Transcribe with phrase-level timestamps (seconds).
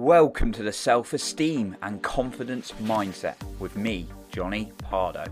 [0.00, 5.24] Welcome to the Self Esteem and Confidence Mindset with me, Johnny Pardo.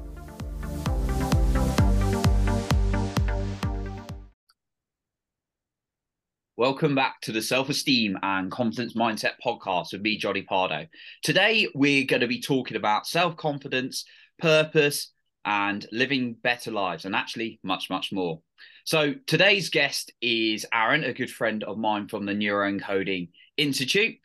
[6.56, 10.88] Welcome back to the Self Esteem and Confidence Mindset podcast with me, Johnny Pardo.
[11.22, 14.04] Today, we're going to be talking about self confidence,
[14.40, 15.12] purpose,
[15.44, 18.40] and living better lives, and actually much, much more.
[18.84, 24.16] So, today's guest is Arron, a good friend of mine from the Neuroencoding Institute.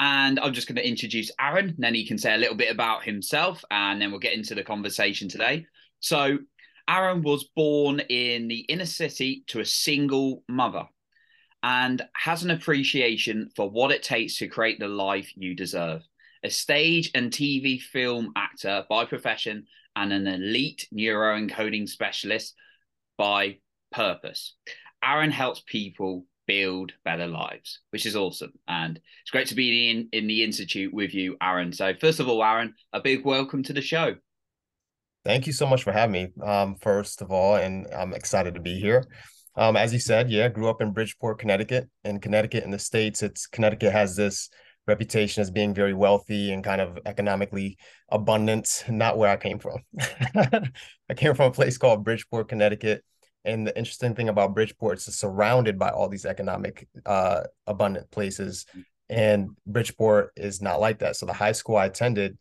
[0.00, 3.04] And I'm just going to introduce Arron, then he can say a little bit about
[3.04, 5.66] himself, and then we'll get into the conversation today.
[6.00, 6.38] So,
[6.88, 10.84] Arron was born in the inner city to a single mother
[11.62, 16.00] and has an appreciation for what it takes to create the life you deserve.
[16.42, 22.54] A stage and TV film actor by profession and an elite neuroencoding specialist
[23.18, 23.58] by
[23.92, 24.54] purpose.
[25.04, 28.52] Arron helps people build better lives, which is awesome.
[28.66, 31.72] And it's great to be in, in the Institute with you, Arron.
[31.72, 34.16] So, first of all, Arron, a big welcome to the show.
[35.24, 38.60] Thank you so much for having me, um, first of all, and I'm excited to
[38.60, 39.04] be here.
[39.54, 41.88] Um, as you said, yeah, grew up in Bridgeport, Connecticut.
[42.02, 44.48] In Connecticut, in the states, it's Connecticut has this
[44.88, 48.82] reputation as being very wealthy and kind of economically abundant.
[48.88, 49.78] Not where I came from.
[50.34, 53.04] I came from a place called Bridgeport, Connecticut.
[53.44, 58.10] And the interesting thing about Bridgeport is it's surrounded by all these economic uh, abundant
[58.10, 58.66] places.
[59.08, 61.16] And Bridgeport is not like that.
[61.16, 62.36] So the high school I attended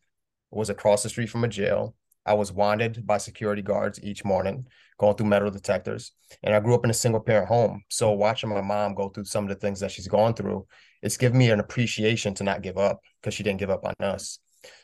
[0.52, 1.96] was across the street from a jail.
[2.26, 4.68] I was wanted by security guards each morning,
[5.00, 6.12] going through metal detectors.
[6.44, 7.84] And I grew up in a single parent home.
[7.90, 10.68] So watching my mom go through some of the things that she's gone through,
[11.02, 13.96] it's given me an appreciation to not give up because she didn't give up on
[14.06, 14.40] us.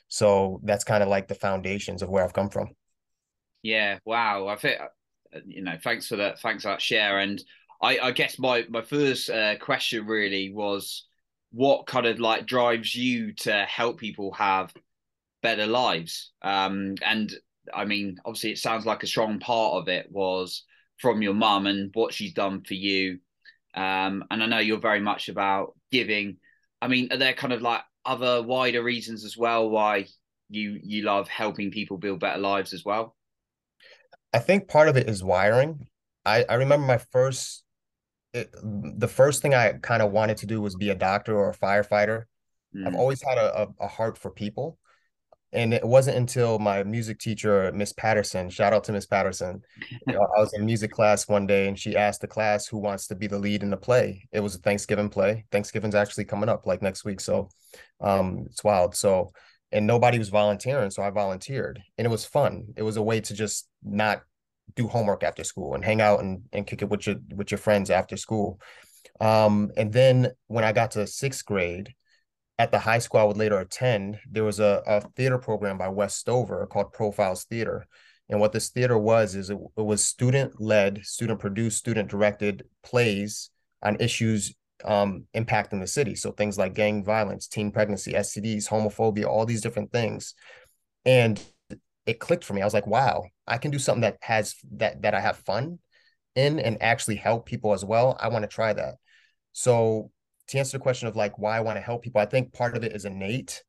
[0.07, 2.69] So that's kind of like the foundations of where I've come from.
[3.61, 3.99] Yeah.
[4.05, 4.47] Wow.
[4.47, 4.79] I think,
[5.45, 6.39] you know, thanks for that.
[6.39, 7.19] Thanks for that share.
[7.19, 7.41] And
[7.81, 11.05] I, I guess my, my first uh, question really was
[11.51, 14.73] what kind of like drives you to help people have
[15.41, 16.31] better lives.
[16.41, 17.31] Um, and
[17.73, 20.63] I mean, obviously, it sounds like a strong part of it was
[20.99, 23.19] from your mum and what she's done for you.
[23.73, 26.37] Um, and I know you're very much about giving.
[26.81, 30.05] I mean, are there kind of like other wider reasons as well why
[30.49, 33.15] you you love helping people build better lives as well?
[34.35, 35.87] I think part of it is wiring.
[36.25, 37.63] I I remember my first
[38.33, 41.49] it, the first thing I kind of wanted to do was be a doctor or
[41.49, 42.25] a firefighter.
[42.75, 42.87] Mm.
[42.87, 44.77] I've always had a, a, a heart for people
[45.55, 50.13] and it wasn't until my music teacher miss patterson shout out to miss patterson you
[50.13, 53.07] know, i was in music class one day and she asked the class who wants
[53.07, 56.49] to be the lead in the play it was a thanksgiving play thanksgiving's actually coming
[56.49, 57.47] up like next week so
[58.01, 59.31] um it's wild so
[59.75, 63.19] and nobody was volunteering so i volunteered and it was fun it was a way
[63.19, 64.21] to just not
[64.75, 67.57] do homework after school and hang out and, and kick it with your with your
[67.59, 68.59] friends after school
[69.21, 71.93] um and then when i got to sixth grade
[72.57, 75.89] at the high school I would later attend, there was a, a theater program by
[75.89, 77.85] Wes Stover called Profiles Theater.
[78.29, 82.63] And what this theater was is it, it was student led, student produced, student directed
[82.83, 83.49] plays
[83.83, 86.15] on issues um, impacting the city.
[86.15, 90.33] So things like gang violence, teen pregnancy, STDs, homophobia, all these different things.
[91.05, 91.41] And
[92.05, 92.61] it clicked for me.
[92.61, 95.79] I was like, wow, I can do something that has that that I have fun
[96.35, 98.17] in and actually help people as well.
[98.19, 98.95] I want to try that.
[99.53, 100.11] So
[100.47, 102.75] to answer the question of like why I want to help people, I think part
[102.75, 103.63] of it is innate.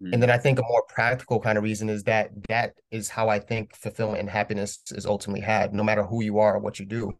[0.00, 0.14] Mm-hmm.
[0.14, 3.28] And then I think a more practical kind of reason is that that is how
[3.28, 6.78] I think fulfillment and happiness is ultimately had, no matter who you are or what
[6.78, 7.16] you do.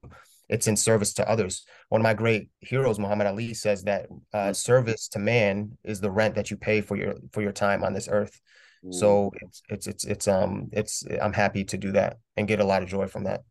[0.49, 1.65] It's in service to others.
[1.89, 4.53] One of my great heroes, Muhammad Ali, says that uh, mm-hmm.
[4.53, 7.95] service to man is the rent that you pay for your for your time on
[7.95, 8.41] this earth.
[8.85, 8.93] Mm-hmm.
[8.93, 12.65] So it's it's it's it's um it's I'm happy to do that and get a
[12.65, 13.43] lot of joy from that.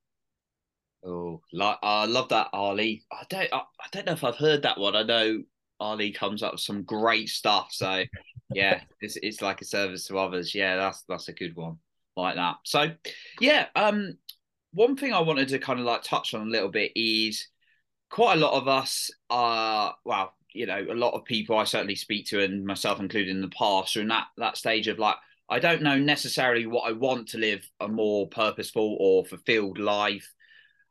[1.06, 3.04] Oh, like I love that Ali.
[3.12, 4.96] I don't I, I, don't know if I've heard that one.
[4.96, 5.44] I know
[5.80, 7.70] Ali comes up with some great stuff.
[7.72, 8.04] So
[8.54, 10.54] yeah, it's it's like a service to others.
[10.54, 11.80] Yeah, that's that's a good one
[12.16, 12.58] like that.
[12.64, 12.92] So
[13.40, 14.18] yeah, um,
[14.74, 17.48] one thing I wanted to kind of like touch on a little bit is
[18.10, 21.96] quite a lot of us are well, you know, a lot of people I certainly
[21.96, 25.16] speak to, and myself included in the past, are in that that stage of like
[25.50, 30.32] I don't know necessarily what I want to live a more purposeful or fulfilled life.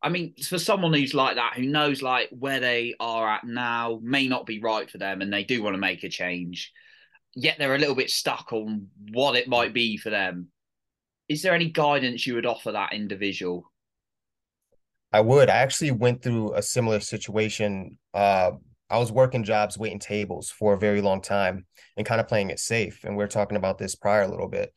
[0.02, 4.00] I mean, for someone who's like that, who knows like where they are at now
[4.02, 6.72] may not be right for them, and they do want to make a change,
[7.34, 10.48] yet they're a little bit stuck on what it might be for them.
[11.28, 13.71] Is there any guidance you would offer that individual?
[15.12, 15.50] I would.
[15.50, 17.98] I actually went through a similar situation.
[18.14, 18.52] Uh,
[18.88, 21.66] I was working jobs, waiting tables for a very long time,
[21.96, 23.04] and kind of playing it safe.
[23.04, 24.72] And we are talking about this prior a little bit.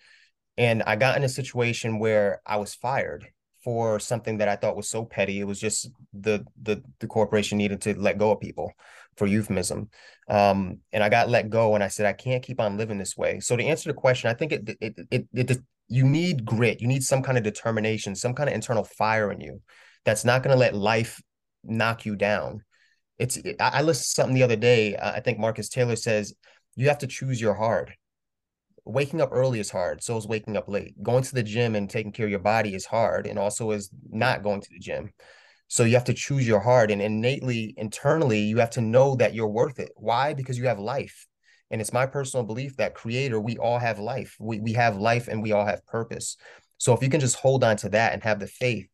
[0.57, 3.27] And I got in a situation where I was fired
[3.63, 5.39] for something that I thought was so petty.
[5.39, 8.71] It was just the the the corporation needed to let go of people.
[9.17, 9.89] for euphemism.
[10.29, 13.15] Um, and I got let go and I said, I can't keep on living this
[13.15, 13.39] way.
[13.39, 16.81] So to answer the question, I think it, it, it, it, it you need grit,
[16.81, 19.61] you need some kind of determination, some kind of internal fire in you
[20.05, 21.21] that's not going to let life
[21.63, 22.63] knock you down.
[23.17, 24.95] It's, I, I listened to something the other day.
[24.95, 26.33] Uh, I think Marcus Taylor says,
[26.75, 27.93] you have to choose your hard.
[28.85, 30.03] Waking up early is hard.
[30.03, 31.01] So is waking up late.
[31.01, 33.25] Going to the gym and taking care of your body is hard.
[33.25, 35.11] And also is not going to the gym.
[35.67, 39.33] So you have to choose your heart and innately, internally, you have to know that
[39.33, 39.91] you're worth it.
[39.95, 40.35] Why?
[40.35, 41.25] Because you have life.
[41.71, 44.35] And it's my personal belief that creator, we all have life.
[44.39, 46.37] We, we have life and we all have purpose.
[46.77, 48.87] So if you can just hold on to that and have the faith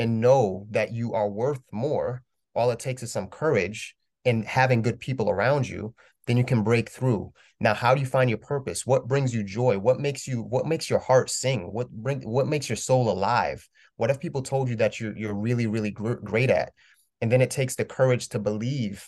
[0.00, 2.22] and know that you are worth more,
[2.54, 3.94] all it takes is some courage
[4.24, 5.94] and having good people around you,
[6.26, 7.32] then you can break through.
[7.60, 8.86] Now, how do you find your purpose?
[8.86, 9.78] What brings you joy?
[9.78, 11.70] What makes you what makes your heart sing?
[11.70, 13.68] What bring what makes your soul alive?
[13.96, 16.72] What if people told you that you're you're really really gr- great at,
[17.20, 19.06] and then it takes the courage to believe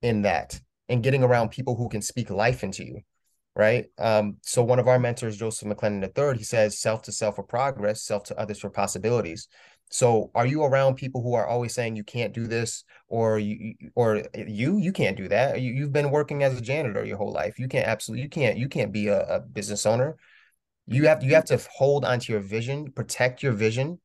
[0.00, 0.58] in that
[0.88, 3.00] and getting around people who can speak life into you,
[3.54, 3.86] right?
[3.98, 7.42] Um, so one of our mentors, Joseph McClendon III, he says, "Self to self for
[7.42, 9.46] progress, self to others for possibilities."
[9.92, 13.74] So are you around people who are always saying you can't do this or you
[13.94, 15.60] or eh, you you can't do that?
[15.60, 17.58] You, you've been working as a janitor your whole life.
[17.58, 20.16] You can't absolutely you can't you can't be a, a business owner.
[20.86, 24.00] You have you have to hold onto your vision, protect your vision,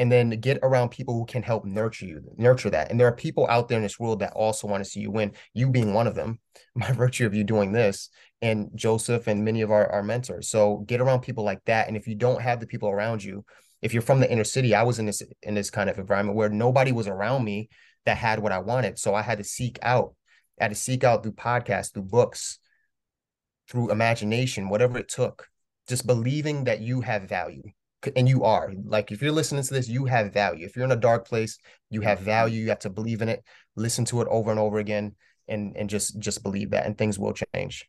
[0.00, 2.90] and then get around people who can help nurture you, nurture that.
[2.90, 5.12] And there are people out there in this world that also want to see you
[5.12, 6.40] win, you being one of them,
[6.74, 8.10] by virtue of you doing this,
[8.42, 10.48] and Joseph and many of our, our mentors.
[10.48, 11.86] So get around people like that.
[11.86, 13.44] And if you don't have the people around you,
[13.82, 16.36] if you're from the inner city, I was in this in this kind of environment
[16.36, 17.68] where nobody was around me
[18.06, 18.98] that had what I wanted.
[18.98, 20.14] So I had to seek out,
[20.60, 22.58] I had to seek out through podcasts, through books,
[23.68, 25.48] through imagination, whatever it took,
[25.88, 27.62] just believing that you have value.
[28.16, 28.72] And you are.
[28.84, 30.64] Like if you're listening to this you have value.
[30.64, 31.58] If you're in a dark place
[31.90, 32.26] you have mm-hmm.
[32.26, 32.62] value.
[32.62, 33.44] You have to believe in it
[33.76, 35.14] listen to it over and over again
[35.48, 37.88] and and just just believe that and things will change.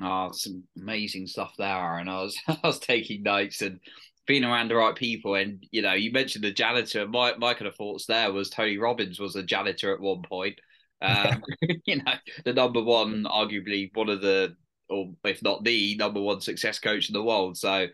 [0.00, 3.78] Oh some amazing stuff there and i was i was taking notes and
[4.26, 5.34] being around the right people.
[5.34, 7.06] And you know you mentioned the janitor.
[7.06, 10.60] My my kind of thoughts there was tony robbins was a janitor at one point.
[11.00, 11.42] Um,
[11.86, 12.12] you know
[12.44, 14.56] the number one arguably one of the
[14.88, 17.56] or if not the number one success coach in the world.
[17.56, 17.88] So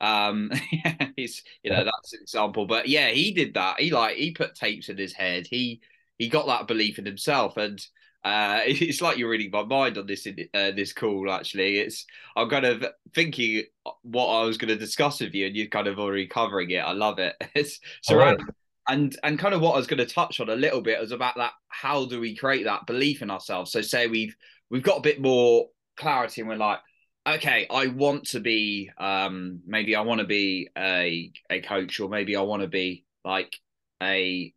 [0.00, 0.50] um,
[1.16, 3.80] he's you know that's an example, but yeah, he did that.
[3.80, 5.46] He like he put tapes in his head.
[5.48, 5.80] He
[6.18, 7.84] he got that belief in himself, and
[8.24, 11.30] uh, it's like you're reading my mind on this uh, this call.
[11.30, 12.04] Actually, it's
[12.36, 12.84] I'm kind of
[13.14, 13.64] thinking
[14.02, 16.78] what I was going to discuss with you, and you're kind of already covering it.
[16.78, 17.34] I love it.
[17.54, 18.46] It's surrounded.
[18.48, 18.52] Oh,
[18.88, 21.12] and and kind of what I was going to touch on a little bit was
[21.12, 21.52] about that.
[21.68, 23.72] How do we create that belief in ourselves?
[23.72, 24.34] So say we've
[24.70, 26.78] we've got a bit more clarity, and we're like,
[27.26, 32.08] okay, I want to be um maybe I want to be a a coach or
[32.08, 33.54] maybe I want to be like
[34.02, 34.52] a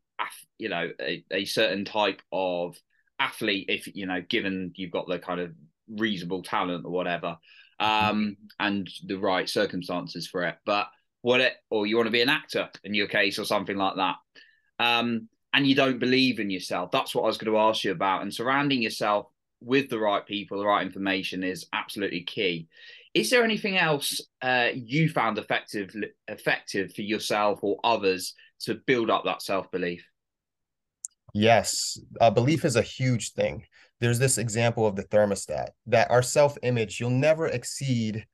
[0.57, 2.77] you know a, a certain type of
[3.21, 5.51] athlete if you know given you've got the kind of
[5.89, 7.37] reasonable talent or whatever
[7.79, 10.87] um and the right circumstances for it but
[11.21, 13.95] what it or you want to be an actor in your case or something like
[13.95, 14.15] that
[14.79, 17.91] um and you don't believe in yourself that's what I was going to ask you
[17.91, 19.27] about and surrounding yourself
[19.61, 22.67] with the right people, the right information is absolutely key.
[23.13, 25.93] Is there anything else uh, you found effective
[26.27, 30.05] effective for yourself or others to build up that self belief?
[31.33, 33.63] Yes, uh, belief is a huge thing.
[33.99, 38.25] There's this example of the thermostat that our self image, you'll never exceed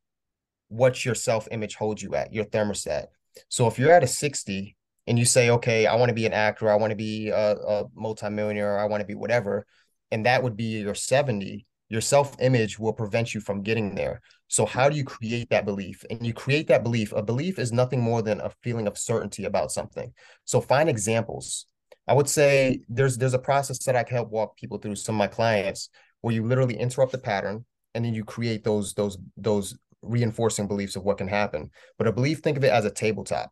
[0.70, 3.08] what your self image holds you at, your thermostat.
[3.50, 4.76] So if you're at a 60
[5.06, 7.56] and you say, okay, I want to be an actor, I want to be a,
[7.56, 9.66] a multimillionaire, I want to be whatever,
[10.12, 14.22] and that would be your 70 your self-image will prevent you from getting there.
[14.48, 16.04] So how do you create that belief?
[16.10, 17.14] And you create that belief.
[17.14, 20.14] A belief is nothing more than a feeling of certainty about something.
[20.46, 21.66] So find examples
[22.08, 25.16] i would say there's there's a process that i can help walk people through some
[25.16, 25.90] of my clients
[26.22, 30.96] where you literally interrupt the pattern and then you create those those those reinforcing beliefs
[30.96, 31.72] of what can happen.
[31.98, 33.52] But a belief think of it as a tabletop.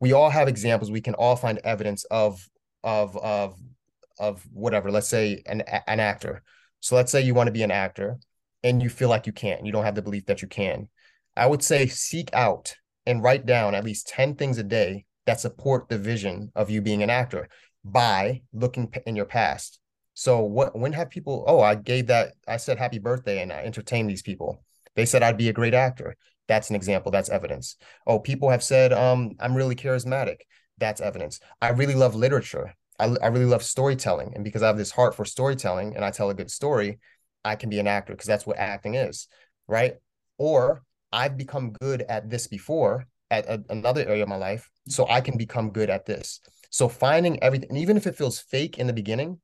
[0.00, 0.90] We all have examples.
[0.90, 2.46] We can all find evidence of
[2.84, 3.56] of of
[4.18, 4.90] of whatever.
[4.90, 6.42] Let's say an an actor.
[6.80, 8.18] So let's say you want to be an actor
[8.62, 10.88] and you feel like you can't you don't have the belief that you can.
[11.36, 12.74] I would say seek out
[13.04, 16.80] and write down at least 10 things a day that support the vision of you
[16.80, 17.48] being an actor
[17.92, 19.80] by looking in your past
[20.14, 23.62] so what when have people oh i gave that i said happy birthday and i
[23.62, 24.62] entertained these people
[24.94, 26.16] they said i'd be a great actor
[26.48, 27.76] that's an example that's evidence
[28.06, 30.38] oh people have said um i'm really charismatic
[30.78, 34.32] that's evidence i really love literature I, I really love storytelling.
[34.34, 36.98] And because I have this heart for storytelling and I tell a good story,
[37.44, 39.28] I can be an actor because that's what acting is.
[39.68, 39.94] Right.
[40.38, 44.70] Or I've become good at this before at another area of my life.
[44.88, 46.40] So I can become good at this.
[46.70, 49.40] So finding everything, and even if it feels fake in the beginning,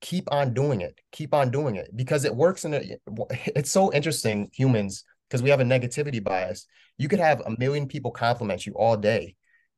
[0.00, 0.98] keep on doing it.
[1.12, 2.80] Keep on doing it because it works in a,
[3.56, 6.66] it's so interesting, humans, because we have a negativity bias.
[6.98, 9.36] You could have a million people compliment you all day.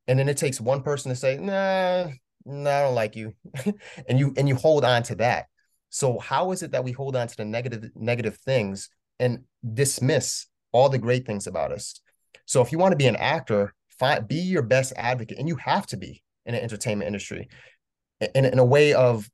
[0.08, 2.08] And then it takes one person to say, nah,
[2.44, 3.34] nah, I don't like you.
[4.08, 5.46] and you and you hold on to that.
[5.90, 8.88] So how is it that we hold on to the negative negative things
[9.20, 9.44] and
[9.74, 12.00] dismiss all the great things about us?
[12.46, 15.56] So if you want to be an actor, find be your best advocate, and you
[15.56, 17.48] have to be in an entertainment industry
[18.34, 19.28] in, in a way of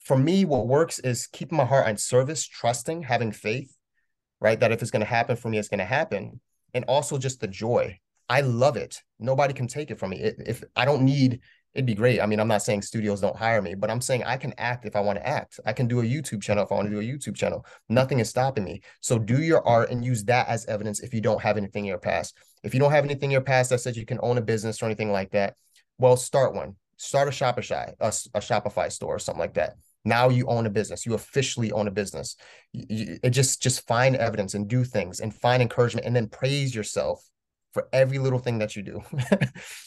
[0.00, 3.74] for me, what works is keeping my heart on service, trusting, having faith,
[4.40, 4.60] right?
[4.60, 6.40] That if it's going to happen for me, it's going to happen.
[6.74, 7.98] And also just the joy.
[8.28, 9.00] I love it.
[9.18, 10.18] Nobody can take it from me.
[10.20, 11.40] If I don't need,
[11.72, 12.20] it'd be great.
[12.20, 14.84] I mean, I'm not saying studios don't hire me, but I'm saying I can act
[14.84, 15.58] if I want to act.
[15.64, 17.64] I can do a YouTube channel if I want to do a YouTube channel.
[17.88, 18.82] Nothing is stopping me.
[19.00, 21.88] So do your art and use that as evidence if you don't have anything in
[21.88, 22.36] your past.
[22.62, 24.82] If you don't have anything in your past that says you can own a business
[24.82, 25.54] or anything like that,
[25.98, 26.76] well, start one.
[26.96, 29.74] Start a Shopify, a, a Shopify store or something like that.
[30.04, 31.06] Now you own a business.
[31.06, 32.36] You officially own a business.
[32.72, 36.74] You, it just just find evidence and do things and find encouragement and then praise
[36.74, 37.22] yourself
[37.72, 39.02] for every little thing that you do.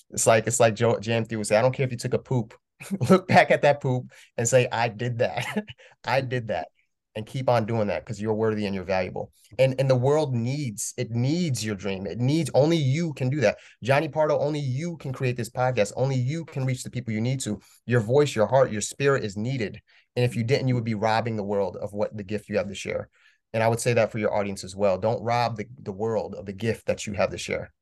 [0.09, 2.19] It's like it's like joe jm3 would say i don't care if you took a
[2.19, 2.53] poop.
[3.09, 5.65] Look back at that poop and say i did that.
[6.05, 6.69] I did that
[7.17, 9.31] and keep on doing that because you're worthy and you're valuable.
[9.57, 12.05] And and the world needs it needs your dream.
[12.05, 13.57] It needs only you can do that.
[13.83, 15.93] Johnny Pardo, only you can create this podcast.
[15.97, 17.59] Only you can reach the people you need to.
[17.87, 19.81] Your voice, your heart, your spirit is needed.
[20.15, 22.57] And if you didn't, you would be robbing the world of what the gift you
[22.57, 23.09] have to share.
[23.51, 24.99] And I would say that for your audience as well.
[24.99, 27.73] Don't rob the, the world of the gift that you have to share.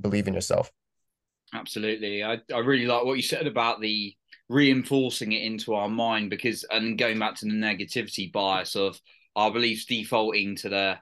[0.00, 0.72] Believe in yourself.
[1.54, 2.24] Absolutely.
[2.24, 4.16] I, I really like what you said about the
[4.48, 9.00] reinforcing it into our mind because and going back to the negativity bias of
[9.34, 10.96] our beliefs defaulting to the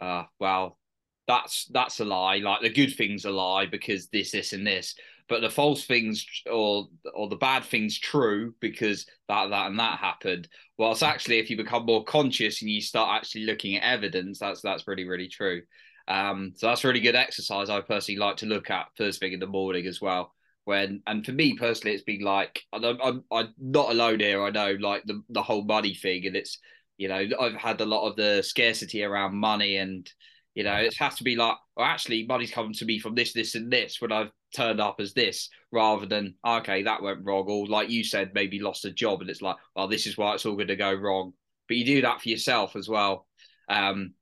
[0.00, 0.78] uh well
[1.26, 4.94] that's that's a lie like the good things a lie because this this and this
[5.30, 10.00] but the false things or or the bad things true because that that and that
[10.00, 10.48] happened.
[10.76, 14.60] Whilst actually if you become more conscious and you start actually looking at evidence that's
[14.60, 15.62] that's really really true.
[16.08, 19.38] Um so that's really good exercise i personally like to look at first thing in
[19.38, 23.54] the morning as well when and for me personally it's been like I'm, I'm, I'm
[23.58, 26.58] not alone here i know like the, the whole money thing and it's
[26.98, 30.10] you know i've had a lot of the scarcity around money and
[30.54, 33.32] you know it has to be like well actually money's coming to me from this
[33.32, 37.44] this and this when i've turned up as this rather than okay that went wrong
[37.48, 40.34] or like you said maybe lost a job and it's like well this is why
[40.34, 41.32] it's all going to go wrong.
[41.68, 43.26] But you do that for yourself as well.
[43.68, 44.14] Um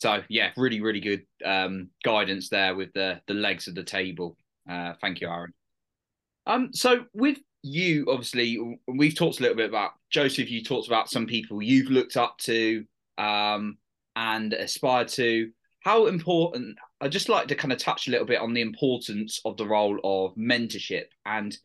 [0.00, 4.36] so yeah really really good um guidance there with the the legs of the table.
[4.68, 5.52] Uh thank you arron
[6.46, 10.50] um, so with you, obviously, we've talked a little bit about Joseph.
[10.50, 12.84] You talked about some people you've looked up to
[13.18, 13.78] um,
[14.16, 15.50] and aspired to.
[15.80, 16.78] How important?
[17.00, 19.66] I'd just like to kind of touch a little bit on the importance of the
[19.66, 21.56] role of mentorship and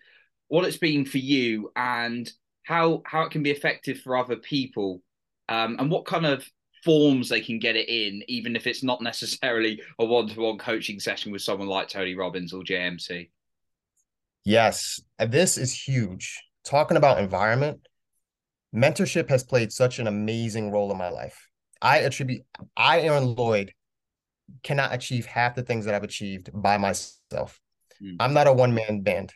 [0.47, 2.31] what it's been for you, and
[2.63, 5.01] how how it can be effective for other people,
[5.49, 6.49] um, and what kind of
[6.83, 10.57] forms they can get it in, even if it's not necessarily a one to one
[10.57, 13.27] coaching session with someone like Tony Robbins or JM3.
[14.45, 16.41] Yes, this is huge.
[16.63, 17.79] Talking about environment,
[18.73, 21.49] mentorship has played such an amazing role in my life.
[21.81, 22.43] I attribute,
[22.77, 23.73] I, Arron Lloyd,
[24.63, 27.59] cannot achieve half the things that I've achieved by myself.
[28.01, 28.17] Mm.
[28.19, 29.33] I'm not a one man band.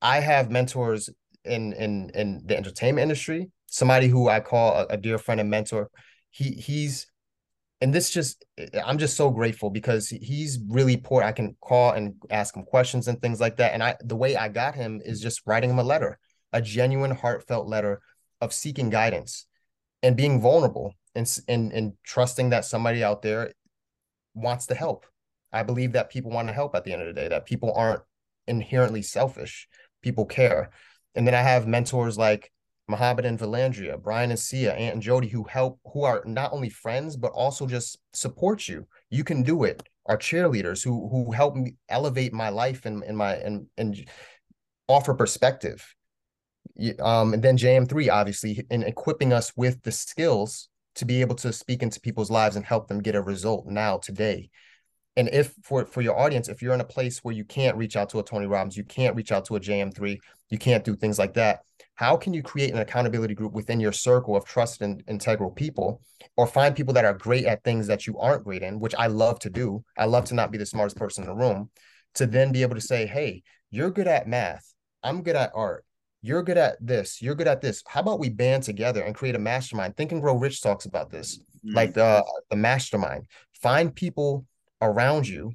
[0.00, 1.10] I have mentors
[1.44, 3.50] in in in the entertainment industry.
[3.66, 5.90] Somebody who I call a, a dear friend and mentor.
[6.30, 7.06] He he's
[7.80, 11.22] and this just eh, i'm just so grateful because he's really poor.
[11.22, 13.72] I can call and ask him questions and things like that.
[13.72, 16.18] And i the way i got him is just writing him a letter
[16.52, 18.00] a genuine heartfelt letter
[18.40, 19.46] of seeking guidance
[20.02, 23.52] and being vulnerable and and, and trusting that somebody out there
[24.34, 25.06] wants to help.
[25.52, 27.72] I believe that people want to help at the end of the day that people
[27.74, 28.02] aren't
[28.46, 29.66] inherently selfish.
[30.02, 30.70] People care.
[31.14, 32.52] And then i have mentors like
[32.88, 36.70] Mohammed and Valandria, Brian and Sia, Aunt and Jody, who help, who are not only
[36.70, 38.86] friends, but also just support you.
[39.10, 39.82] You can do it.
[40.06, 44.08] Our cheerleaders who who help me elevate my life and, and my and and
[44.88, 45.84] offer perspective.
[47.00, 51.52] Um, and then JM3, obviously, in equipping us with the skills to be able to
[51.52, 54.48] speak into people's lives and help them get a result now, today.
[55.16, 57.96] And if for for your audience, if you're in a place where you can't reach
[57.96, 60.18] out to a Tony Robbins, you can't reach out to a JM3,
[60.48, 61.60] you can't do things like that
[61.98, 66.00] how can you create an accountability group within your circle of trusted and integral people
[66.36, 69.08] or find people that are great at things that you aren't great in which i
[69.08, 69.84] love to do.
[69.96, 71.70] I love to not be the smartest person in the room
[72.14, 74.64] to then be able to say hey you're good at math.
[75.02, 75.84] I'm good at art.
[76.22, 77.20] You're good at this.
[77.20, 77.82] You're good at this.
[77.86, 79.96] How about we band together and create a mastermind?
[79.96, 81.74] Think and grow rich talks about this mm-hmm.
[81.74, 83.26] like the the mastermind.
[83.60, 84.46] Find people
[84.80, 85.52] around you.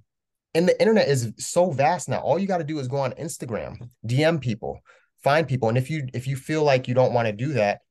[0.55, 2.19] And the internet is so vast now.
[2.19, 4.79] All you got to do is go on instagram dm people
[5.23, 7.81] find people and if you if you feel like you don't want to do that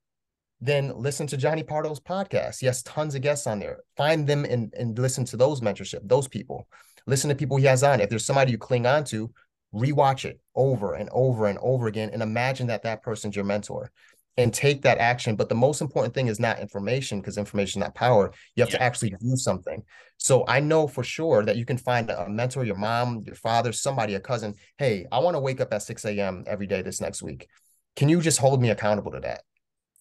[0.63, 2.61] then listen to Johnny Pardo's podcast.
[2.61, 3.81] He has tons of guests on there.
[3.97, 6.69] Find them and, and listen to those mentorship, those people.
[7.05, 8.01] Listen to people he has on.
[8.01, 9.29] If there's somebody you cling on to,
[9.75, 13.91] rewatch it over and over and over again and imagine that that person's your mentor
[14.37, 15.37] and take that action.
[15.37, 18.33] But the most important thing is not information because information is not power.
[18.55, 18.79] You have yeah.
[18.79, 19.83] to actually do something.
[20.17, 23.73] So I know for sure that you can find a mentor, your mom, your father,
[23.73, 24.55] somebody, a cousin.
[24.79, 26.45] Hey, I want to wake up at 6 a.m.
[26.47, 27.49] every day this next week.
[27.97, 29.43] Can you just hold me accountable to that?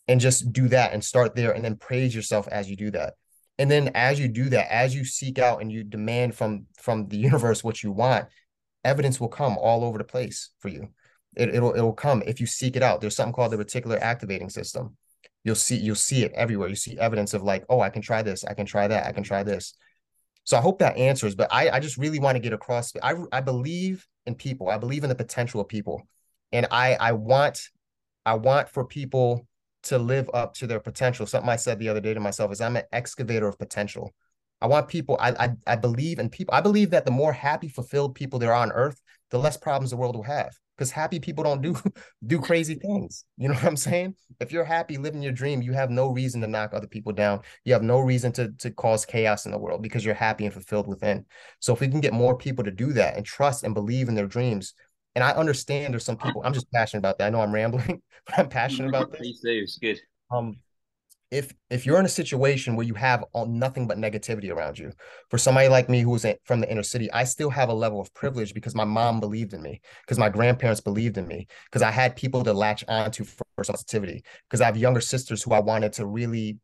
[0.08, 3.16] And just do that and start there and then praise yourself as you do that.
[3.58, 7.08] And then as you do that, as you seek out and you demand from from
[7.08, 8.28] the universe what you want,
[8.84, 10.90] evidence will come all over the place for you.
[11.36, 13.02] It, it'll it'll come if you seek it out.
[13.02, 14.98] There's something called the reticular activating system.
[15.44, 16.70] You'll see you'll see it everywhere.
[16.70, 19.12] You see evidence of like, oh, I can try this, I can try that, I
[19.12, 19.74] can try this.
[20.44, 21.36] So I hope that answers.
[21.36, 22.94] But I I just really want to get across.
[23.02, 24.70] I I believe in people.
[24.70, 26.08] I believe in the potential of people,
[26.52, 27.70] and I I want
[28.26, 29.48] I want for people
[29.84, 31.26] to live up to their potential.
[31.26, 34.14] Something I said the other day to myself is I'm an excavator of potential.
[34.62, 36.54] I want people, I, I, I believe in people.
[36.54, 39.90] I believe that the more happy, fulfilled people there are on earth, the less problems
[39.90, 40.56] the world will have.
[40.78, 41.76] Because happy people don't do
[42.26, 43.26] do crazy things.
[43.38, 44.16] You know what I'm saying?
[44.40, 47.42] If you're happy living your dream, you have no reason to knock other people down.
[47.66, 50.54] You have no reason to, to cause chaos in the world because you're happy and
[50.54, 51.26] fulfilled within.
[51.60, 54.16] So if we can get more people to do that and trust and believe in
[54.16, 54.74] their dreams,
[55.16, 57.28] and I understand there's some people, I'm just passionate about that.
[57.28, 59.20] I know I'm rambling, but I'm passionate about this.
[59.20, 59.62] Please do.
[59.64, 60.00] It's good.
[60.32, 60.58] Um,
[61.32, 64.92] if if you're in a situation where you have all, nothing but negativity around you
[65.30, 68.00] for somebody like me who was from the inner city i still have a level
[68.02, 71.82] of privilege because my mom believed in me because my grandparents believed in me because
[71.82, 75.54] i had people to latch onto for, for sensitivity because i have younger sisters who
[75.54, 76.58] i wanted to really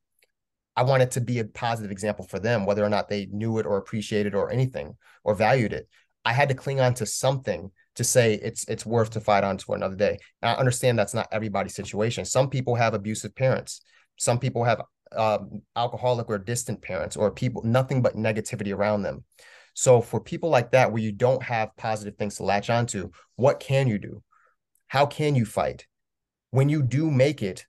[0.76, 3.66] i wanted to be a positive example for them whether or not they knew it
[3.66, 4.96] or appreciated or anything
[5.28, 5.88] or valued it.
[6.26, 9.58] I had to cling on to something to say it's it's worth to fight on
[9.60, 10.18] for another day.
[10.42, 12.26] And i understand that's not everybody's situation.
[12.26, 13.82] Some people have abusive parents
[14.18, 14.82] some people have
[15.16, 15.40] uh,
[15.76, 19.24] alcoholic or distant parents or people nothing but negativity around them.
[19.74, 23.60] So for people like that, where you don't have positive things to latch onto, what
[23.60, 24.24] can you do?
[24.88, 25.86] How can you fight?
[26.52, 27.66] When you do make it,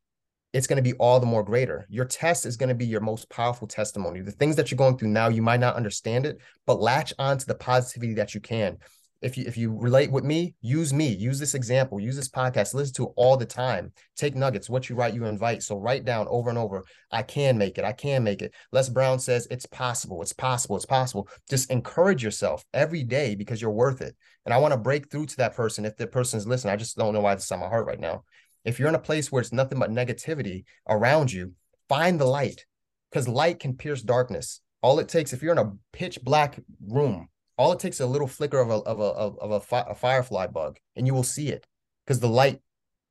[0.54, 1.86] it's going to be all the more greater.
[1.90, 4.22] Your test is going to be your most powerful testimony.
[4.22, 7.44] The things that you're going through now, you might not understand it, but latch onto
[7.44, 8.78] the positivity that you can
[9.20, 12.74] if you if you relate with me, use me, use this example, use this podcast,
[12.74, 13.92] listen to it all the time.
[14.16, 14.70] Take nuggets.
[14.70, 15.62] What you write, you invite.
[15.62, 16.84] So write down over and over.
[17.10, 17.84] I can make it.
[17.84, 18.54] I can make it.
[18.70, 20.22] Les Brown says it's possible.
[20.22, 20.76] It's possible.
[20.76, 21.28] It's possible.
[21.50, 24.14] Just encourage yourself every day because you're worth it.
[24.44, 25.84] And I want to break through to that person.
[25.84, 28.00] If the person's listening, I just don't know why this is on my heart right
[28.00, 28.24] now.
[28.64, 31.54] If you're in a place where it's nothing but negativity around you,
[31.88, 32.66] find the light
[33.10, 34.60] because light can pierce darkness.
[34.80, 38.06] All it takes, if you're in a pitch black room, all it takes is a
[38.06, 41.24] little flicker of a of a of a, fi- a firefly bug, and you will
[41.24, 41.66] see it
[42.06, 42.60] because the light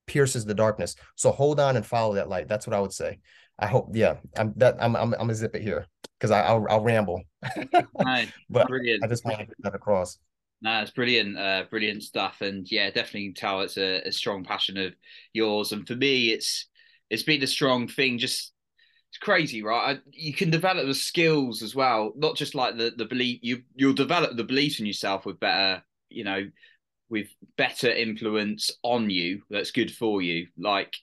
[0.08, 0.96] pierces the darkness.
[1.16, 2.48] So hold on and follow that light.
[2.48, 3.20] That's what I would say.
[3.60, 3.90] I hope.
[3.94, 4.78] Yeah, I'm that.
[4.80, 5.86] I'm I'm, I'm gonna zip it here
[6.18, 7.22] because I'll I'll ramble.
[8.50, 9.04] But brilliant.
[9.04, 10.18] I just want to get that across.
[10.62, 14.78] No, it's brilliant, uh, brilliant stuff, and yeah, definitely tell it's a, a strong passion
[14.78, 14.94] of
[15.34, 15.72] yours.
[15.72, 16.68] And for me, it's
[17.10, 18.54] it's been a strong thing just
[19.10, 19.98] it's crazy, right?
[19.98, 23.40] I, you can develop the skills as well, not just like the the belief.
[23.42, 26.50] You you'll develop the belief in yourself with better, you know,
[27.10, 29.44] with better influence on you.
[29.50, 30.48] That's good for you.
[30.58, 30.96] Like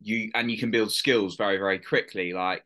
[0.00, 2.32] you, and you can build skills very very quickly.
[2.32, 2.64] Like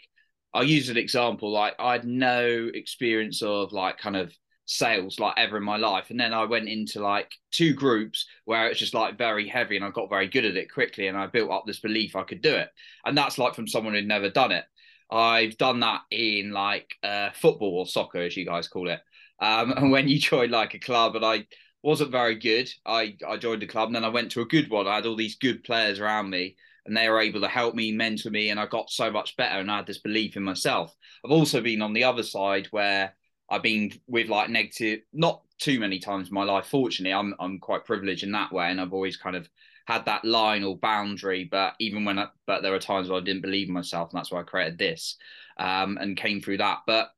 [0.55, 1.51] I'll use an example.
[1.53, 4.33] Like I had no experience of like kind of
[4.71, 8.69] sales like ever in my life and then i went into like two groups where
[8.69, 11.27] it's just like very heavy and i got very good at it quickly and i
[11.27, 12.69] built up this belief i could do it
[13.07, 14.67] and that's like from someone who'd never done it
[15.11, 19.01] I've done that in like uh, football or soccer, as you guys call it.
[19.41, 21.47] Um, and when you join like a club, and I
[21.83, 24.71] wasn't very good, I I joined a club, and then I went to a good
[24.71, 24.87] one.
[24.87, 27.93] I had all these good players around me, and they were able to help me,
[27.93, 29.59] mentor me, and I got so much better.
[29.59, 30.95] And I had this belief in myself.
[31.25, 33.15] I've also been on the other side where
[33.51, 36.67] I've been with like negative, not too many times in my life.
[36.67, 39.49] Fortunately, I'm I'm quite privileged in that way, and I've always kind of
[39.89, 41.49] had that line or boundary.
[41.51, 44.19] But even when, I, but there were times where I didn't believe in myself, and
[44.19, 45.17] that's why I created this
[45.59, 46.81] um, and came through that.
[46.87, 47.09] But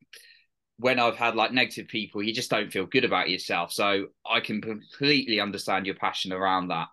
[0.79, 3.73] when I've had like negative people, you just don't feel good about yourself.
[3.73, 6.87] So I can completely understand your passion around that,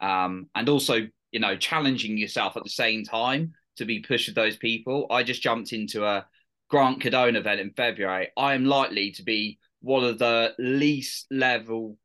[0.00, 4.36] um, and also you know challenging yourself at the same time to be pushed with
[4.36, 5.06] those people.
[5.10, 6.26] I just jumped into a
[6.68, 8.28] Grant Cardone event in February.
[8.36, 11.96] I am likely to be one of the least level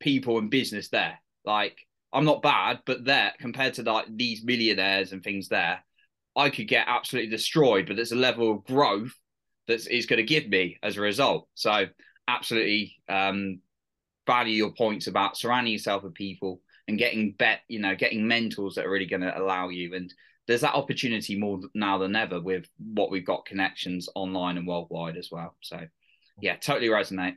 [0.00, 1.20] people in business there.
[1.44, 1.76] Like
[2.12, 5.84] I'm not bad, but there compared to like these millionaires and things there,
[6.36, 7.86] I could get absolutely destroyed.
[7.86, 9.12] But there's a level of growth
[9.68, 11.48] that is going to give me as a result.
[11.54, 11.86] So
[12.26, 13.60] absolutely um,
[14.26, 18.74] value your points about surrounding yourself with people and getting bet, you know, getting mentors
[18.74, 20.12] that are really going to allow you and
[20.50, 25.16] there's that opportunity more now than ever with what we've got connections online and worldwide
[25.16, 25.54] as well.
[25.60, 25.78] So
[26.40, 27.36] yeah, totally resonate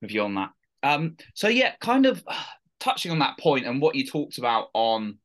[0.00, 0.50] with you on that.
[0.84, 2.22] Um, so yeah, kind of
[2.80, 5.18] touching on that point and what you talked about on,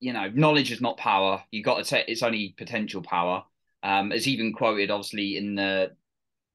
[0.00, 1.42] you know, knowledge is not power.
[1.50, 3.44] You got to say it's only potential power.
[3.82, 5.92] Um, as even quoted, obviously in the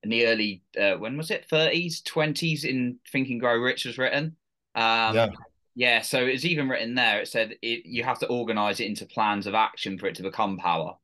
[0.02, 3.98] in the early uh, when was it 30s 20s in Think and Grow Rich was
[3.98, 4.38] written.
[4.76, 5.30] Um, yeah.
[5.76, 7.22] Yeah, so it's even written there.
[7.22, 10.24] It said it, you have to organize it into plans of action for it to
[10.24, 10.96] become power.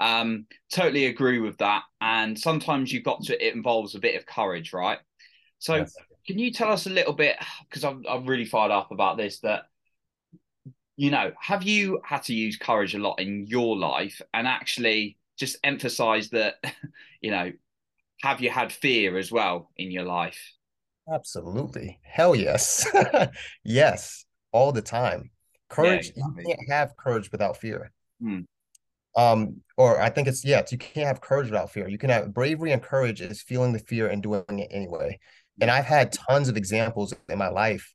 [0.00, 1.84] Um, totally agree with that.
[2.00, 3.46] And sometimes you've got to.
[3.46, 4.98] It involves a bit of courage, right?
[5.58, 5.94] So, yes.
[6.28, 7.36] Can you tell us a little bit?
[7.68, 9.40] Because I'm I'm really fired up about this.
[9.40, 9.62] That
[10.96, 15.16] you know, have you had to use courage a lot in your life, and actually
[15.38, 16.56] just emphasize that,
[17.22, 17.50] you know,
[18.20, 20.38] have you had fear as well in your life?
[21.10, 21.98] Absolutely.
[22.02, 22.86] Hell yes.
[23.64, 24.26] yes.
[24.52, 25.30] All the time.
[25.70, 26.44] Courage, yeah, exactly.
[26.46, 27.90] you can't have courage without fear.
[28.20, 28.40] Hmm.
[29.16, 31.88] Um, or I think it's yeah, you can't have courage without fear.
[31.88, 35.18] You can have bravery and courage is feeling the fear and doing it anyway.
[35.60, 37.94] And I've had tons of examples in my life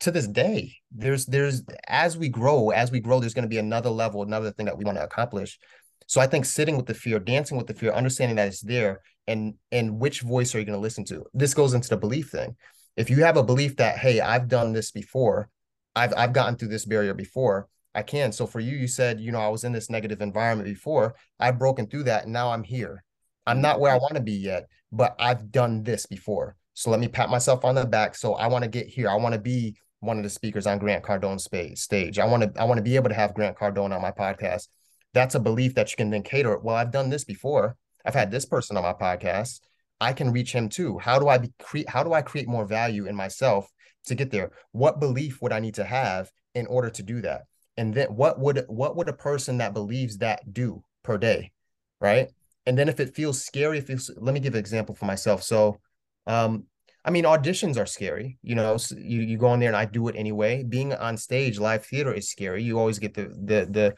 [0.00, 0.76] to this day.
[0.92, 4.50] There's there's as we grow, as we grow, there's going to be another level, another
[4.50, 5.58] thing that we want to accomplish.
[6.06, 9.00] So I think sitting with the fear, dancing with the fear, understanding that it's there,
[9.26, 11.24] and and which voice are you going to listen to?
[11.32, 12.56] This goes into the belief thing.
[12.96, 15.48] If you have a belief that hey, I've done this before,
[15.96, 18.32] I've I've gotten through this barrier before, I can.
[18.32, 21.14] So for you, you said you know I was in this negative environment before.
[21.40, 23.02] I've broken through that, and now I'm here.
[23.46, 26.56] I'm oh, not where I want to be yet, but I've done this before.
[26.74, 28.16] So let me pat myself on the back.
[28.16, 29.08] So I want to get here.
[29.08, 31.48] I want to be one of the speakers on Grant Cardone's
[31.80, 32.18] stage.
[32.18, 34.68] I want to I want to be able to have Grant Cardone on my podcast
[35.14, 36.58] that's a belief that you can then cater.
[36.58, 37.76] Well, I've done this before.
[38.04, 39.60] I've had this person on my podcast.
[40.00, 40.98] I can reach him too.
[40.98, 41.88] How do I be create?
[41.88, 43.70] How do I create more value in myself
[44.06, 44.50] to get there?
[44.72, 47.42] What belief would I need to have in order to do that?
[47.76, 51.52] And then what would what would a person that believes that do per day,
[52.00, 52.28] right?
[52.66, 55.42] And then if it feels scary, if it's let me give an example for myself.
[55.42, 55.80] So,
[56.26, 56.64] um,
[57.04, 58.38] I mean, auditions are scary.
[58.42, 60.62] You know, so you you go on there and I do it anyway.
[60.62, 62.62] Being on stage, live theater is scary.
[62.62, 63.94] You always get the the the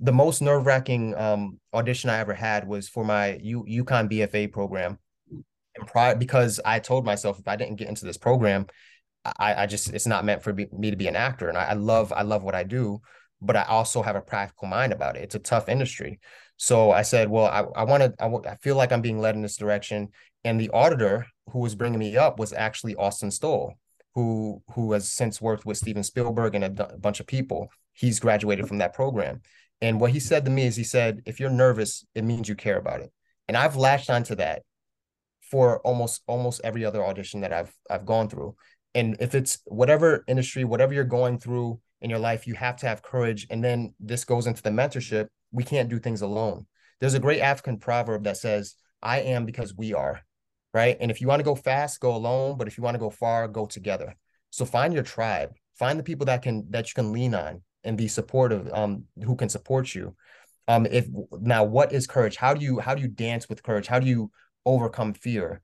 [0.00, 4.52] the most nerve wracking um, audition I ever had was for my U- UConn BFA
[4.52, 4.98] program.
[5.76, 8.66] And prior, because I told myself if I didn't get into this program,
[9.24, 11.48] I, I just it's not meant for me to be an actor.
[11.48, 13.00] And I, I love I love what I do,
[13.40, 15.22] but I also have a practical mind about it.
[15.24, 16.20] It's a tough industry.
[16.58, 19.36] So I said, well, I, I want to, I, I feel like I'm being led
[19.36, 20.08] in this direction.
[20.44, 23.74] And the auditor who was bringing me up was actually Austin Stoll,
[24.14, 27.68] who who has since worked with Steven Spielberg and a, a bunch of people.
[27.92, 29.40] He's graduated from that program.
[29.80, 32.54] And what he said to me is he said, if you're nervous, it means you
[32.54, 33.12] care about it.
[33.46, 34.62] And I've latched onto that
[35.40, 38.56] for almost almost every other audition that I've I've gone through.
[38.94, 42.86] And if it's whatever industry, whatever you're going through in your life, you have to
[42.86, 43.46] have courage.
[43.50, 45.28] And then this goes into the mentorship.
[45.52, 46.66] We can't do things alone.
[47.00, 50.20] There's a great African proverb that says, I am because we are.
[50.74, 50.96] Right.
[51.00, 52.58] And if you want to go fast, go alone.
[52.58, 54.14] But if you want to go far, go together.
[54.50, 55.54] So find your tribe.
[55.78, 59.36] Find the people that can that you can lean on and be supportive um who
[59.36, 60.14] can support you
[60.66, 61.06] um if
[61.40, 64.06] now what is courage how do you how do you dance with courage how do
[64.06, 64.30] you
[64.66, 65.60] overcome fear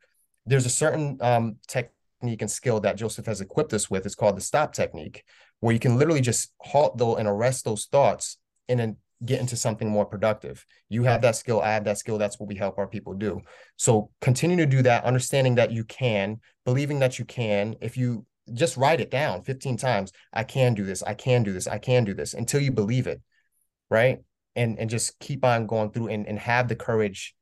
[0.46, 4.36] there's a certain um technique and skill that joseph has equipped us with it's called
[4.36, 5.24] the stop technique
[5.60, 9.56] where you can literally just halt though and arrest those thoughts and then get into
[9.56, 10.64] something more productive.
[10.88, 13.40] You have that skill i have that skill that's what we help our people do.
[13.76, 17.76] So continue to do that understanding that you can believing that you can.
[17.80, 21.50] If you just write it down 15 times i can do this i can do
[21.50, 23.22] this i can do this until you believe it
[23.90, 24.18] right?
[24.56, 27.34] And and just keep on going through and, and have the courage.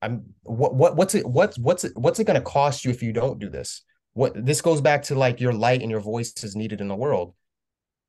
[0.00, 3.02] I'm what what what's it what's what's it what's it going to cost you if
[3.02, 3.82] you don't do this?
[4.14, 6.96] What this goes back to like your light and your voice is needed in the
[6.96, 7.34] world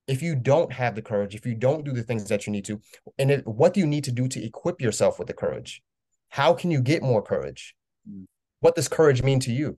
[0.07, 2.65] if you don't have the courage if you don't do the things that you need
[2.65, 2.79] to
[3.17, 5.81] and it, what do you need to do to equip yourself with the courage
[6.29, 7.75] how can you get more courage
[8.09, 8.25] mm.
[8.59, 9.77] what does courage mean to you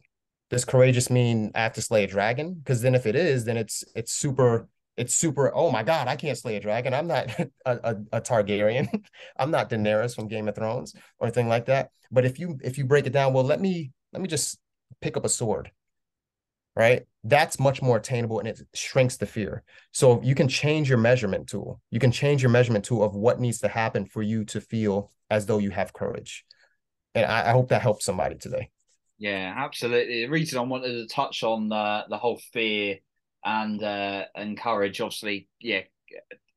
[0.49, 2.53] does courageous mean I have to slay a dragon?
[2.53, 5.51] Because then if it is, then it's it's super it's super.
[5.53, 6.93] Oh my god, I can't slay a dragon.
[6.93, 9.03] I'm not a, a, a Targaryen.
[9.37, 11.89] I'm not Daenerys from Game of Thrones or anything like that.
[12.11, 14.59] But if you if you break it down, well, let me let me just
[15.01, 15.71] pick up a sword.
[16.75, 19.63] Right, that's much more attainable and it shrinks the fear.
[19.93, 21.79] So you can change your measurement tool.
[21.89, 25.11] You can change your measurement tool of what needs to happen for you to feel
[25.29, 26.45] as though you have courage.
[27.13, 28.69] And I, I hope that helps somebody today.
[29.17, 30.25] Yeah, absolutely.
[30.25, 32.97] The reason I wanted to touch on the the whole fear
[33.43, 35.81] and uh, and courage, obviously, yeah,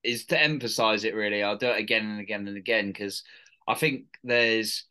[0.03, 1.15] is to emphasize it.
[1.15, 3.23] Really, I'll do it again and again and again because
[3.69, 4.85] I think there's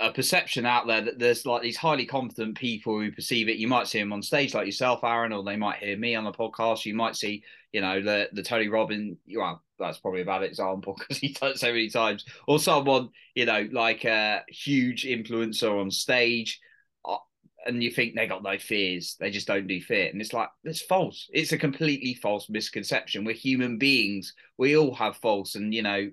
[0.00, 3.58] a perception out there that there's like these highly confident people who perceive it.
[3.58, 6.24] You might see them on stage like yourself, Arron, or they might hear me on
[6.24, 6.84] the podcast.
[6.84, 9.18] You might see, you know, the the Tony Robbins.
[9.34, 12.24] Well, that's probably a bad example because he's done it so many times.
[12.46, 16.60] Or someone, you know, like a huge influencer on stage,
[17.04, 17.18] uh,
[17.66, 19.16] and you think they got no fears.
[19.20, 21.28] They just don't do fear, and it's like it's false.
[21.32, 23.24] It's a completely false misconception.
[23.24, 24.34] We're human beings.
[24.58, 26.10] We all have faults, and you know,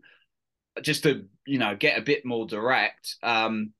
[0.84, 3.16] just to you know get a bit more direct.
[3.24, 3.74] Um,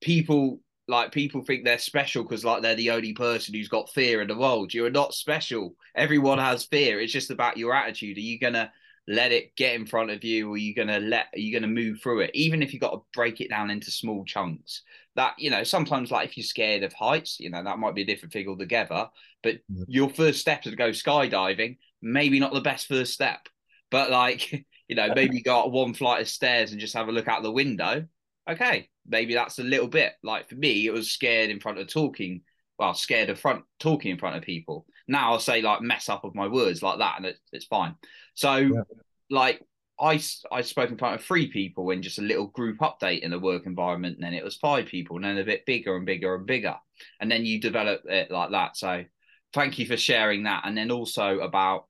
[0.00, 4.22] people like people think they're special because like they're the only person who's got fear
[4.22, 4.72] in the world.
[4.72, 5.74] You're not special.
[5.94, 7.00] Everyone has fear.
[7.00, 8.16] It's just about your attitude.
[8.16, 8.72] Are you gonna
[9.08, 11.72] let it get in front of you, or are you gonna let are you gonna
[11.72, 12.30] move through it?
[12.34, 14.82] Even if you got to break it down into small chunks.
[15.16, 18.02] That you know, sometimes like if you're scared of heights, you know, that might be
[18.02, 19.08] a different thing altogether.
[19.42, 23.48] But your first step to go skydiving, maybe not the best first step.
[23.90, 27.12] But like, you know, maybe go up one flight of stairs and just have a
[27.12, 28.06] look out the window.
[28.48, 31.88] Okay, maybe that's a little bit like for me, it was scared in front of
[31.88, 32.42] talking.
[32.78, 34.86] Well, scared of front talking in front of people.
[35.08, 37.96] Now I'll say like mess up of my words like that, and it, it's fine.
[38.34, 38.82] So, yeah.
[39.30, 39.62] like
[39.98, 40.20] I
[40.52, 43.38] I spoke in front of three people in just a little group update in the
[43.38, 46.34] work environment, and then it was five people, and then a bit bigger and bigger
[46.34, 46.76] and bigger,
[47.20, 48.76] and then you develop it like that.
[48.76, 49.04] So,
[49.52, 51.86] thank you for sharing that, and then also about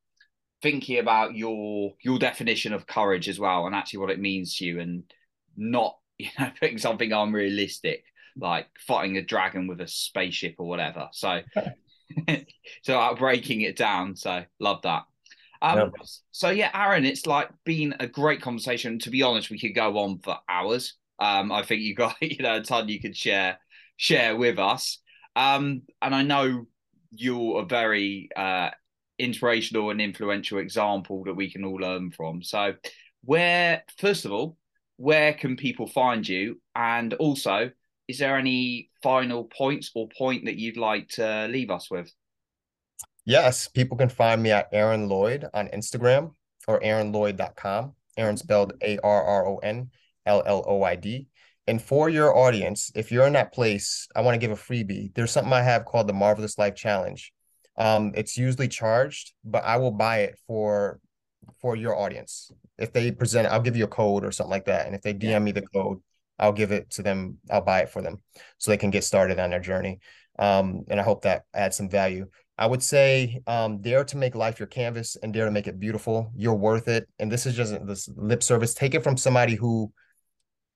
[0.67, 4.65] thinking about your your definition of courage as well, and actually what it means to
[4.65, 5.05] you, and
[5.57, 8.03] not you know, putting something unrealistic
[8.39, 11.09] like fighting a dragon with a spaceship or whatever.
[11.13, 11.41] So,
[12.83, 14.17] so uh, breaking it down.
[14.17, 15.05] So love that.
[15.63, 15.93] Um.
[16.33, 18.99] So yeah, Arron, it's like been a great conversation.
[19.01, 20.95] To be honest, we could go on for hours.
[21.19, 23.59] Um, I think you got you know a ton you could share
[23.97, 24.99] share with us.
[25.37, 26.67] Um, and I know
[27.15, 28.71] you're a very uh,
[29.19, 32.43] inspirational and influential example that we can all learn from.
[32.43, 32.75] So,
[33.25, 34.57] where first of all,
[34.97, 36.61] where can people find you?
[36.75, 37.71] And also,
[38.09, 42.11] is there any final points or point that you'd like to leave us with?
[43.25, 46.35] Yes, people can find me at Arron Lloyd on Instagram
[46.69, 47.93] or arronlloyd.com.
[48.17, 49.91] Arron spelled A R R O N
[50.25, 51.27] L L O I D.
[51.67, 55.13] And for your audience, if you're in that place, I want to give a freebie.
[55.15, 57.33] There's something I have called the Marvelous Life Challenge.
[57.79, 61.01] Um, it's usually charged, but I will buy it for
[61.61, 62.51] for your audience.
[62.79, 64.87] If they present, I'll give you a code or something like that.
[64.87, 65.39] And if they DM yeah.
[65.39, 66.01] me the code,
[66.39, 67.39] I'll give it to them.
[67.51, 68.21] I'll buy it for them
[68.59, 70.01] so they can get started on their journey.
[70.39, 72.27] Um, and I hope that adds some value.
[72.59, 75.79] I would say um, dare to make life your canvas and dare to make it
[75.79, 76.31] beautiful.
[76.35, 77.09] You're worth it.
[77.19, 78.75] And this is just this lip service.
[78.75, 79.93] Take it from somebody who,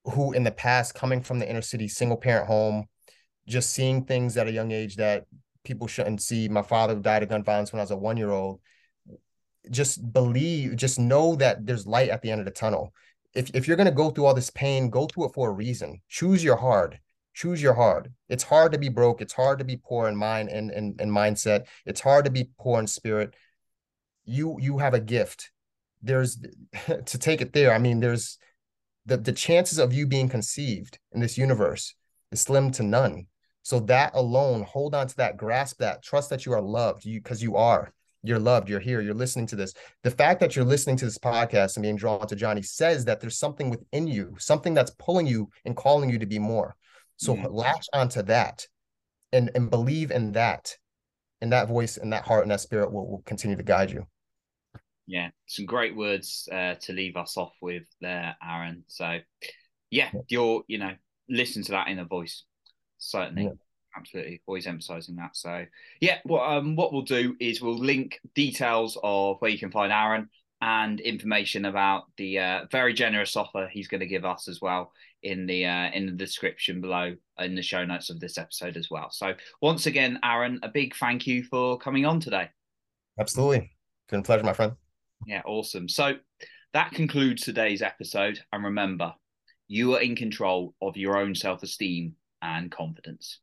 [0.05, 2.87] who in the past, coming from the inner city, single parent home,
[3.47, 5.25] just seeing things at a young age that
[5.65, 6.49] people shouldn't see.
[6.49, 8.61] My father died of gun violence when I was a one year old
[9.69, 12.95] just believe, just know that there's light at the end of the tunnel.
[13.35, 16.01] If if you're gonna go through all this pain, go through it for a reason.
[16.09, 16.99] Choose your hard.
[17.35, 18.13] Choose your hard.
[18.29, 19.21] It's hard to be broke.
[19.21, 21.67] It's hard to be poor in mind and and, and mindset.
[21.85, 23.35] It's hard to be poor in spirit.
[24.25, 25.51] You you have a gift.
[26.03, 26.39] There's
[26.87, 27.73] to take it there.
[27.73, 28.39] I mean, there's
[29.07, 31.95] the the chances of you being conceived in this universe
[32.33, 33.27] is slim to none.
[33.63, 37.21] So that alone, hold on to that, grasp that, trust that you are loved, you
[37.21, 37.93] because you are
[38.23, 39.73] you're loved, you're here, you're listening to this.
[40.03, 43.21] The fact that you're listening to this podcast and being drawn to Johnny says that
[43.21, 46.77] there's something within you, something that's pulling you and calling you to be more.
[47.17, 47.47] So mm-hmm.
[47.47, 48.67] latch onto that
[49.33, 50.77] and, and believe in that.
[51.43, 54.07] And that voice and that heart and that spirit will, will continue to guide you.
[55.07, 58.85] Yeah, some great words uh, to leave us off with there, Arron.
[58.89, 59.21] So,
[59.89, 60.93] yeah, you're, you know,
[61.31, 62.45] listen to that inner voice.
[63.01, 63.45] Certainly.
[63.45, 63.51] Yeah.
[63.97, 64.41] Absolutely.
[64.47, 65.35] Always emphasizing that.
[65.37, 65.65] So
[66.01, 69.93] yeah what um what we'll do is we'll link details of where you can find
[69.93, 70.29] arron
[70.63, 74.93] and information about the uh, very generous offer he's going to give us as well
[75.23, 78.91] in the uh, in the description below in the show notes of this episode as
[78.91, 79.11] well.
[79.11, 82.49] So once again arron a big thank you for coming on today.
[83.19, 83.73] Absolutely.
[84.13, 84.75] A pleasure my friend.
[85.27, 85.89] Yeah awesome.
[85.89, 86.15] So
[86.75, 88.39] that concludes today's episode.
[88.53, 89.15] And remember
[89.67, 93.41] you are in control of your own self-esteem and confidence